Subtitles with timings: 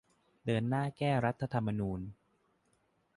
[0.45, 1.99] เดินหน้าแก้รัฐธรรมนูญ